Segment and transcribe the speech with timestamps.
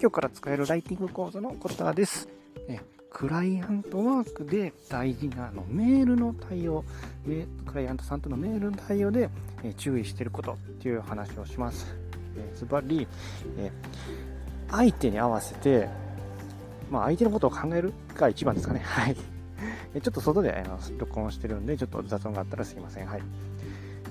[0.00, 2.26] 今日から使えるライティング講座のコタです。
[2.68, 2.80] え
[3.10, 6.86] クライアントワークで大事なのメールの対応、
[7.66, 9.28] クライアントさんとのメールの対応で、
[9.62, 11.94] え注意していることっていう話をします。
[12.34, 13.06] えズバリ、
[13.58, 13.70] え
[14.70, 15.90] 相手に合わせて、
[16.90, 18.80] まあ、相手のことを考えるが一番ですかね。
[18.82, 19.14] はい。
[19.14, 20.64] ちょっと外で
[20.96, 23.06] 録音してるんで、ちょっと雑音があったらすいません。
[23.06, 23.22] はい。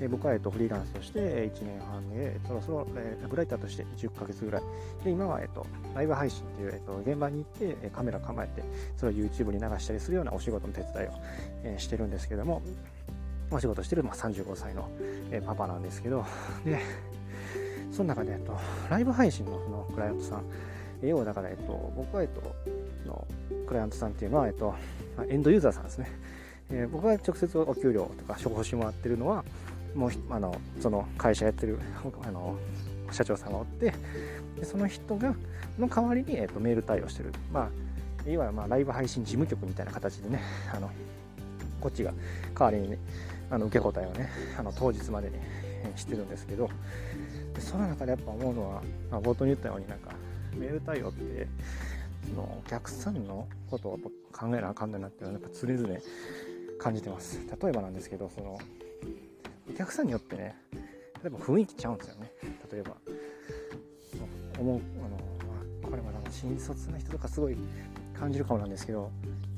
[0.00, 4.62] え僕は、えっと、フリーランスとして1年半で、そろそろ、えー、ライターとして10ヶ月ぐらい。
[5.04, 8.62] で、今は、えっと、ライブ配信っていう、えっと、現場に行って、カメラ構えて、
[8.96, 11.10] それを YouTube に流したりするようなお仕事の手伝いを、
[11.64, 12.62] え、してるんですけども、
[13.50, 14.88] お仕事してる、まあ、35歳の、
[15.30, 16.24] え、パパなんですけど、
[16.64, 16.80] で、
[17.92, 18.58] その中で、えっと、
[18.90, 20.42] ライブ配信のそのクライアントさん、
[21.02, 22.40] 要はだから、えっと、僕は、えっと、
[23.06, 23.26] の
[23.66, 24.74] クライアントさんっていうのは、えっと、
[25.28, 26.10] エンドユーザーさんですね。
[26.70, 29.44] えー、僕が直接お給料とか処方してもらってるのは、
[29.94, 31.78] もうあのその会社やってる
[32.26, 32.56] あの
[33.10, 33.92] 社長さんがおって
[34.58, 35.34] でその人が
[35.78, 37.68] の代わりに、えーと、メール対応してる、ま
[38.26, 40.40] あ、いわゆるまあライブ配信事務局みたいな形でね
[40.72, 40.90] あの
[41.80, 42.12] こっちが
[42.58, 42.98] 代わりに、ね、
[43.50, 45.36] あの受け答えをねあの当日までに
[45.96, 46.68] してるんですけど
[47.54, 50.12] でその中でやっぱ思うのは、まあ、冒頭に言ったようになんか
[50.56, 51.46] メール対応って
[52.28, 53.98] そのお客さんのことを
[54.32, 55.98] 考えなあかんだなっていうのはやっぱ常々
[56.78, 57.40] 感じてます。
[57.62, 58.58] 例えばなんですけどその
[59.68, 60.56] お客さんによってね
[61.22, 62.30] 例えば雰囲気ちゃうんですよね。
[62.70, 62.96] 例えば
[64.58, 67.56] 思うあの、これまだ新卒の人とかすごい
[68.18, 69.10] 感じるかもなんですけど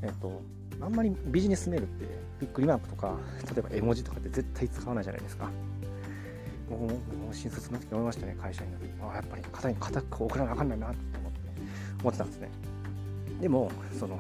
[0.02, 0.40] えっと
[0.80, 2.06] あんまりビジネスメールって
[2.40, 5.50] びっくりマークとか例えば絵文字とかって絶対使わないじゃないですか。
[6.68, 6.98] 僕も
[7.32, 11.38] 新卒の時思いましたね会社になってあやっぱり肩に固く送らなあかんないなって思って
[12.00, 12.50] 思ってたんですね。
[13.40, 14.18] でもその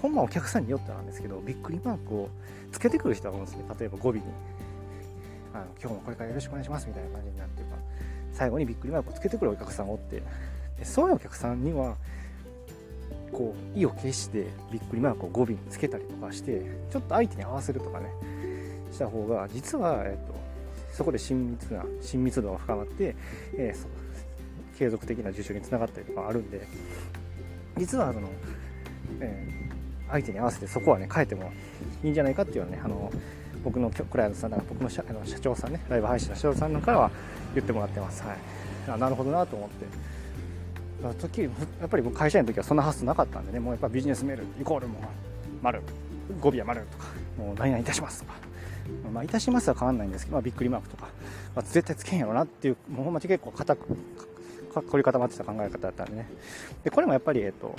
[0.00, 2.28] ほんまお客さんによってなんですけどびっくりマークを
[2.72, 3.64] つけてくる人が多いんですね。
[3.78, 4.22] 例えば語尾に。
[5.54, 7.76] あの今日もこれからよろしくお願いしますみたいな感じになっていうか
[8.32, 10.22] 最後にびっくりマークをつけてくるお客さんがおって。
[10.78, 11.96] でそういうお客さんには
[13.32, 18.06] こう意を決してびっくりマークを語尾につけたりとかしてちょっと相手に合わせるとかね
[18.92, 20.34] した方が実は、えっと、
[20.92, 23.14] そこで親密な親密度が深まって、
[23.54, 26.66] えー、継続的な受賞につながったりとかあるんで
[27.76, 28.28] 実はあの、
[29.20, 29.67] え、
[30.10, 31.52] 相手に合わせてそこはね変えても
[32.02, 33.12] いいんじゃないかっていうのはねあの
[33.64, 37.10] 僕のクライアントさんだから僕の社あの社長さんねライブ配信の社長さんからは
[37.54, 38.22] 言ってもらってます。
[38.22, 38.36] はい。
[38.88, 39.86] あなるほどなと思って。
[41.20, 41.48] 時や
[41.86, 45.00] っぱり僕会社員の時はそんな発想なかったんでねもうやっぱビジネスメールイコールも
[45.62, 45.80] 丸
[46.40, 47.04] 語尾は丸とか
[47.38, 48.48] もう何々いたしますとか。
[49.12, 51.08] まあ、いたしますは変わんないんですけど、まあ、びっくりマークとか、
[51.54, 53.96] まあ、絶対つけんやろなっていう、もうほんまに結構固く、
[54.68, 56.28] 凝り固まってた考え方だったんでね。
[56.84, 57.74] で、これもやっぱり、えっと、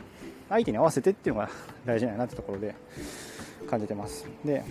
[0.49, 1.49] 相手に合わせてっていうのが
[1.85, 2.75] 大事なんやなってところで
[3.69, 4.25] 感じてます。
[4.43, 4.63] で、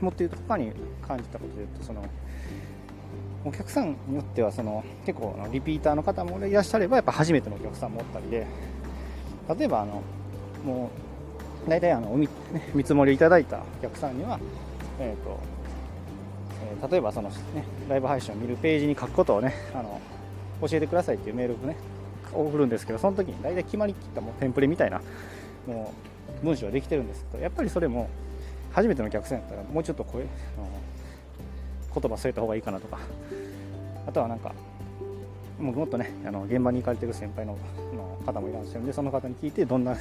[0.00, 0.72] もっと言うと他に
[1.06, 2.04] 感じたことで言うとその
[3.44, 8.46] お客さんによってはその結構リピーターの方もいらっしゃればやっぱ初めてのお客さんもおったりで
[9.58, 10.02] 例えばあの
[10.64, 10.90] も
[11.66, 14.38] う大体あの見,、ね、見積もりいただいたお客さんには、
[15.00, 15.40] えーと
[16.82, 17.36] えー、例えばその、ね、
[17.88, 20.00] ライブ配信を見るページに書くことをねあの
[20.60, 21.76] 教えてくださいっていうメールをね
[22.32, 25.00] 送るんですけどその時に大体決まりきったもうテンプレみたいな
[25.66, 25.94] も
[26.42, 28.08] う文章はできてるんですけどやっぱりそれも
[28.72, 30.26] 初めての客さんやったらもうちょっと声
[31.94, 32.98] 言葉添えた方がいいかなとか
[34.06, 34.52] あとはなんか
[35.58, 37.58] もっとねあの現場に行かれてる先輩の
[37.92, 39.96] の方もいらっしゃるんでその方に聞いてどんな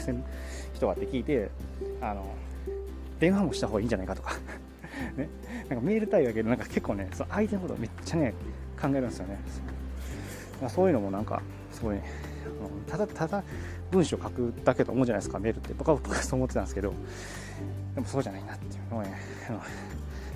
[0.73, 1.49] 人がって聞いて
[2.01, 2.25] あの
[3.19, 4.33] 電話もした方がいいんじゃないかとか
[5.15, 5.29] ね、
[5.69, 8.33] なんかメール対応やけどなんか結構ねその相手のことめっちゃね
[8.79, 9.37] 考えるんですよね。
[10.69, 11.41] そういうのもなんか
[11.71, 12.03] すごい、ね、
[12.87, 13.43] ただただ
[13.91, 15.73] 文章書くだけと思うじゃないですかメールって。
[15.73, 16.93] 僕は僕はそう思ってたんですけど
[17.95, 19.19] でもそうじゃないなっていうのをね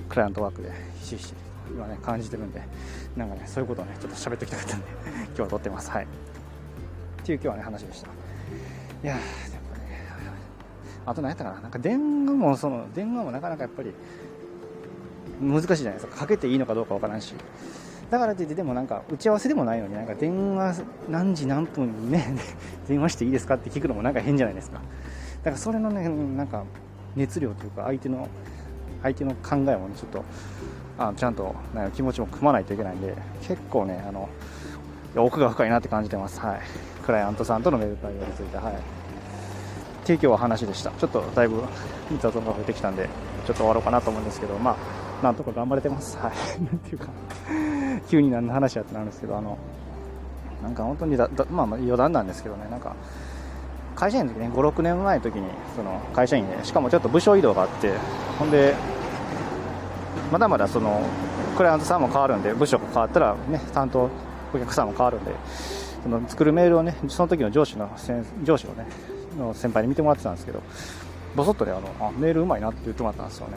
[0.10, 1.34] クライアントワークでひしひし
[1.70, 2.62] 今ね感じてるんで
[3.16, 4.88] なんかねそういうことをねちょっと喋ってきたかったんで
[5.28, 5.90] 今日は撮ってます。
[5.90, 6.04] はい。
[6.04, 6.08] っ
[7.24, 8.08] ていう今日はね話でした。
[8.08, 8.12] い
[9.04, 9.18] やー
[9.54, 10.08] やっぱね
[11.06, 11.62] あと何やったかな。
[11.62, 13.94] なんか電話もその電話もなかなかやっぱり
[15.42, 16.18] 難しいじゃないですか。
[16.18, 17.34] かけていいのかどうかわからんし。
[18.12, 22.36] だからといってでもなんか打ち合わせでもないのになんか電話何時何分にね
[22.88, 24.80] 電話していいですかって聞くのもなんか変じゃないですか。
[25.44, 26.64] だからそれのねなんか
[27.16, 28.28] 熱量というか相手の
[29.02, 30.24] 相手の考えもねちょっと
[31.00, 34.28] あちゃんとなん気持ちも組まないといけないんで結構ねあの
[35.16, 36.40] 奥が深いなって感じてます。
[36.42, 36.60] はい。
[37.06, 38.74] クライアントさんとのメール対応についてはい。
[40.04, 40.92] 提供は話でした。
[40.92, 41.64] ちょっとだいぶ
[42.20, 43.08] 雑音が増えてきたんで
[43.48, 46.18] ちょっと終わろうかなと思うんですけどまあなんとか頑張れてます。
[46.18, 46.32] はい。
[46.62, 47.08] なんていうか。
[48.10, 49.58] 急に何の話やってなるんですけどあの
[50.64, 52.96] なんか本当にだだまあ余談なんですけどねなんか
[53.96, 55.44] 会社員の時ね56年前の時に
[55.76, 57.94] その会社員でしかもちょっと部署移動があって
[58.40, 58.76] ほんで
[60.32, 61.02] まだまだその
[61.58, 64.10] クライアントさんも変わるんで部署が変わったらね担当
[64.54, 65.32] お客さんも変わるんで
[66.04, 67.90] その作るメールをね、その時の上司の
[68.44, 68.88] 上司をね、
[69.38, 70.62] の先輩に見てもらってたんですけど、
[71.36, 73.54] ぼそっとね、あのあメールうまいなって言ってもらったんですよね。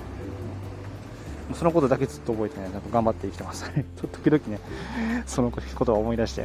[1.53, 3.71] そのことだけずっと覚えてね、なんか頑張って生きてます。
[4.25, 4.61] 時々ね、
[5.27, 6.43] そのことを思い出して、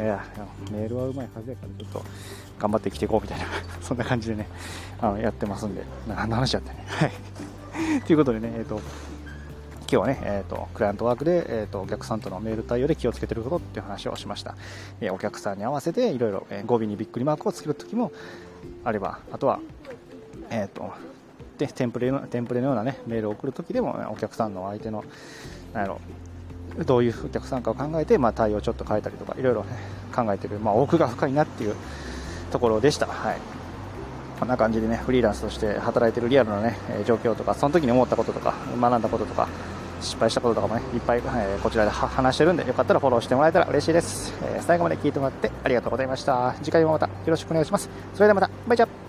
[0.71, 2.05] メールはうまいはずやから、ちょっと
[2.59, 3.45] 頑張って生きていこうみたいな、
[3.81, 4.47] そんな感じでね、
[4.99, 6.85] あのやってますんで、何の話やったね。
[6.87, 7.11] はい。
[8.05, 8.81] ということでね、えっ、ー、と、
[9.81, 14.55] 今日はね、えーと、クライアントワークで、えーと、お客さんとのメール対応で気をつけてることっていう話をしました、
[15.01, 18.11] えー、お客さんに合わせていろいろ、語尾にびっくりマークをつけるときも
[18.83, 19.59] あればあとは、
[20.51, 20.93] えーと、
[21.59, 25.03] でテンプレのテンプレのような、ね、メールを送るときでも、お客さんの相手の
[25.73, 25.99] なんやろ
[26.85, 29.69] どういうお客さんかを考えて、まあ、対応をちょっと変えたりとかいろいろ、ね、
[30.15, 31.75] 考えてる、まあ、奥が深いなっていう
[32.51, 33.05] ところでした。
[33.05, 33.37] はい
[34.39, 39.49] こんな感じでね、フリーランスとして働いてるリアルなね、状況とか、その時に思ったこととか、学んだこととか、
[39.99, 44.33] 失敗したこととかもね、いっぱい、えー、こちらで話してるんで、よかったらフォローしてもらえたら嬉しいです。
[44.43, 46.55] えー、最後まで聞いてもらってありがとうございました。
[46.63, 47.89] 次回もまたよろしくお願いします。
[48.13, 49.08] それではまた、バイチャ